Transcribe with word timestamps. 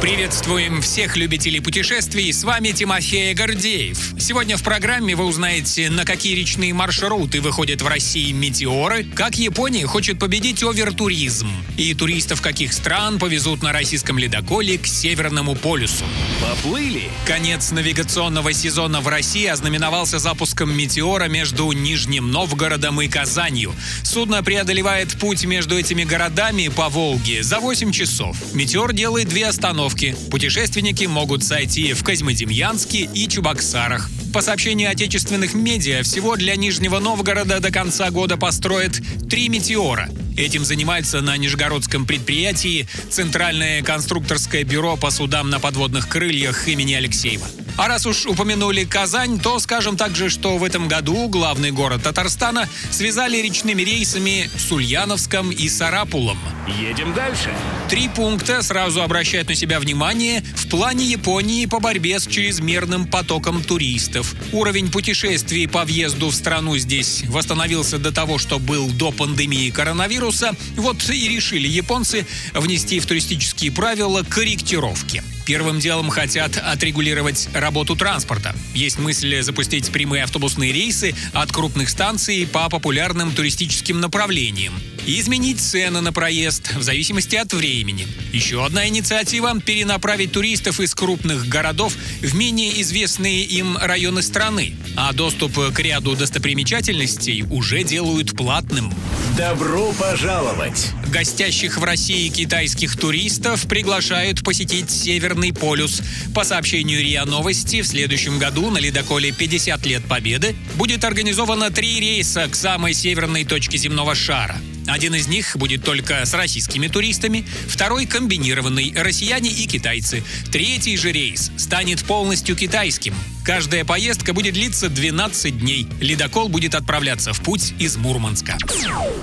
Приветствуем 0.00 0.80
всех 0.80 1.16
любителей 1.16 1.58
путешествий, 1.58 2.32
с 2.32 2.44
вами 2.44 2.68
Тимофей 2.68 3.34
Гордеев. 3.34 4.14
Сегодня 4.20 4.56
в 4.56 4.62
программе 4.62 5.16
вы 5.16 5.24
узнаете, 5.24 5.90
на 5.90 6.04
какие 6.04 6.36
речные 6.36 6.72
маршруты 6.72 7.40
выходят 7.40 7.82
в 7.82 7.86
России 7.88 8.30
метеоры, 8.30 9.02
как 9.02 9.34
Япония 9.34 9.86
хочет 9.86 10.20
победить 10.20 10.62
овертуризм, 10.62 11.48
и 11.76 11.94
туристов 11.94 12.40
каких 12.40 12.74
стран 12.74 13.18
повезут 13.18 13.60
на 13.60 13.72
российском 13.72 14.18
ледоколе 14.18 14.78
к 14.78 14.86
Северному 14.86 15.56
полюсу. 15.56 16.04
Поплыли? 16.40 17.10
Конец 17.26 17.72
навигационного 17.72 18.52
сезона 18.52 19.00
в 19.00 19.08
России 19.08 19.46
ознаменовался 19.46 20.20
запуском 20.20 20.72
метеора 20.76 21.24
между 21.24 21.72
Нижним 21.72 22.30
Новгородом 22.30 23.02
и 23.02 23.08
Казанью. 23.08 23.74
Судно 24.04 24.44
преодолевает 24.44 25.18
путь 25.18 25.44
между 25.44 25.76
этими 25.76 26.04
городами 26.04 26.68
по 26.68 26.88
Волге 26.88 27.42
за 27.42 27.58
8 27.58 27.90
часов. 27.90 28.36
Метеор 28.54 28.92
делает 28.92 29.28
две 29.28 29.48
остановки. 29.48 29.87
Путешественники 30.30 31.04
могут 31.04 31.44
сойти 31.44 31.92
в 31.92 32.02
Козьмодемьянске 32.04 33.08
и 33.12 33.28
Чебоксарах. 33.28 34.10
По 34.32 34.42
сообщению 34.42 34.90
отечественных 34.90 35.54
медиа, 35.54 36.02
всего 36.02 36.36
для 36.36 36.56
Нижнего 36.56 36.98
Новгорода 36.98 37.60
до 37.60 37.70
конца 37.70 38.10
года 38.10 38.36
построят 38.36 39.00
три 39.28 39.48
метеора. 39.48 40.10
Этим 40.36 40.64
занимается 40.64 41.20
на 41.20 41.36
Нижегородском 41.36 42.06
предприятии 42.06 42.86
Центральное 43.10 43.82
конструкторское 43.82 44.64
бюро 44.64 44.96
по 44.96 45.10
судам 45.10 45.50
на 45.50 45.58
подводных 45.58 46.08
крыльях 46.08 46.68
имени 46.68 46.94
Алексеева. 46.94 47.46
А 47.78 47.86
раз 47.86 48.06
уж 48.06 48.26
упомянули 48.26 48.82
Казань, 48.82 49.38
то 49.38 49.60
скажем 49.60 49.96
также, 49.96 50.30
что 50.30 50.58
в 50.58 50.64
этом 50.64 50.88
году 50.88 51.28
главный 51.28 51.70
город 51.70 52.02
Татарстана 52.02 52.68
связали 52.90 53.36
речными 53.36 53.82
рейсами 53.82 54.50
с 54.58 54.72
Ульяновском 54.72 55.52
и 55.52 55.68
Сарапулом. 55.68 56.38
Едем 56.66 57.14
дальше. 57.14 57.54
Три 57.88 58.08
пункта 58.08 58.62
сразу 58.62 59.00
обращают 59.00 59.48
на 59.48 59.54
себя 59.54 59.78
внимание 59.78 60.42
в 60.56 60.68
плане 60.68 61.04
Японии 61.04 61.66
по 61.66 61.78
борьбе 61.78 62.18
с 62.18 62.26
чрезмерным 62.26 63.06
потоком 63.06 63.62
туристов. 63.62 64.34
Уровень 64.52 64.90
путешествий 64.90 65.68
по 65.68 65.84
въезду 65.84 66.30
в 66.30 66.34
страну 66.34 66.76
здесь 66.78 67.22
восстановился 67.28 67.98
до 67.98 68.10
того, 68.10 68.38
что 68.38 68.58
был 68.58 68.88
до 68.90 69.12
пандемии 69.12 69.70
коронавируса. 69.70 70.56
Вот 70.74 71.08
и 71.08 71.28
решили 71.28 71.68
японцы 71.68 72.26
внести 72.54 72.98
в 72.98 73.06
туристические 73.06 73.70
правила 73.70 74.24
корректировки. 74.24 75.22
Первым 75.48 75.80
делом 75.80 76.10
хотят 76.10 76.58
отрегулировать 76.58 77.48
работу 77.54 77.96
транспорта. 77.96 78.54
Есть 78.74 78.98
мысль 78.98 79.40
запустить 79.40 79.90
прямые 79.90 80.24
автобусные 80.24 80.72
рейсы 80.72 81.14
от 81.32 81.50
крупных 81.50 81.88
станций 81.88 82.46
по 82.46 82.68
популярным 82.68 83.32
туристическим 83.32 83.98
направлениям 83.98 84.74
и 85.06 85.18
изменить 85.18 85.58
цены 85.58 86.02
на 86.02 86.12
проезд 86.12 86.74
в 86.74 86.82
зависимости 86.82 87.36
от 87.36 87.54
времени. 87.54 88.06
Еще 88.30 88.62
одна 88.62 88.86
инициатива– 88.88 89.58
перенаправить 89.64 90.32
туристов 90.32 90.80
из 90.80 90.94
крупных 90.94 91.48
городов 91.48 91.94
в 92.20 92.34
менее 92.34 92.82
известные 92.82 93.42
им 93.44 93.78
районы 93.78 94.20
страны, 94.20 94.76
а 94.98 95.14
доступ 95.14 95.72
к 95.72 95.80
ряду 95.80 96.14
достопримечательностей 96.14 97.46
уже 97.48 97.84
делают 97.84 98.36
платным. 98.36 98.92
Добро 99.38 99.92
пожаловать! 99.92 100.92
Гостящих 101.10 101.78
в 101.78 101.84
России 101.84 102.28
китайских 102.28 102.94
туристов 102.96 103.66
приглашают 103.66 104.44
посетить 104.44 104.90
Северный 104.90 105.54
полюс. 105.54 106.02
По 106.34 106.44
сообщению 106.44 107.00
РИА 107.00 107.24
Новости, 107.24 107.80
в 107.80 107.86
следующем 107.86 108.38
году 108.38 108.70
на 108.70 108.76
ледоколе 108.76 109.30
«50 109.30 109.88
лет 109.88 110.04
Победы» 110.04 110.54
будет 110.74 111.04
организовано 111.04 111.70
три 111.70 111.98
рейса 111.98 112.46
к 112.48 112.54
самой 112.54 112.92
северной 112.92 113.44
точке 113.44 113.78
земного 113.78 114.14
шара. 114.14 114.56
Один 114.86 115.14
из 115.14 115.28
них 115.28 115.56
будет 115.56 115.82
только 115.82 116.26
с 116.26 116.34
российскими 116.34 116.88
туристами, 116.88 117.46
второй 117.68 118.04
комбинированный 118.04 118.92
россияне 118.94 119.50
и 119.50 119.66
китайцы. 119.66 120.22
Третий 120.52 120.96
же 120.98 121.10
рейс 121.10 121.50
станет 121.56 122.04
полностью 122.04 122.54
китайским. 122.54 123.14
Каждая 123.48 123.82
поездка 123.82 124.34
будет 124.34 124.52
длиться 124.52 124.90
12 124.90 125.58
дней. 125.58 125.88
Ледокол 126.02 126.50
будет 126.50 126.74
отправляться 126.74 127.32
в 127.32 127.40
путь 127.40 127.72
из 127.78 127.96
Мурманска. 127.96 128.58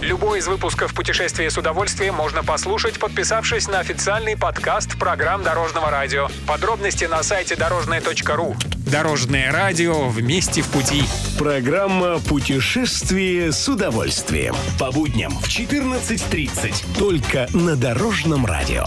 Любой 0.00 0.38
из 0.38 0.46
выпусков 0.46 0.94
«Путешествия 0.94 1.50
с 1.50 1.58
удовольствием» 1.58 2.14
можно 2.14 2.44
послушать, 2.44 3.00
подписавшись 3.00 3.66
на 3.66 3.80
официальный 3.80 4.36
подкаст 4.36 4.96
программ 4.96 5.42
Дорожного 5.42 5.90
радио. 5.90 6.28
Подробности 6.46 7.06
на 7.06 7.24
сайте 7.24 7.56
дорожное.ру. 7.56 8.54
Дорожное 8.86 9.50
радио 9.50 10.08
вместе 10.08 10.62
в 10.62 10.68
пути. 10.68 11.02
Программа 11.36 12.20
«Путешествие 12.20 13.50
с 13.50 13.68
удовольствием». 13.68 14.54
По 14.78 14.92
будням 14.92 15.36
в 15.36 15.48
14.30. 15.48 16.96
Только 16.96 17.48
на 17.54 17.74
Дорожном 17.74 18.46
радио. 18.46 18.86